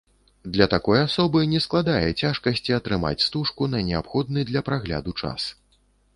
[0.53, 5.41] Для такой асобы не складае цяжкасці атрымаць стужку на неабходны для прагляду час.